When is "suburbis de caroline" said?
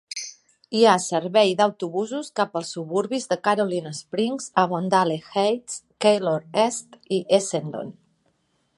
2.77-3.93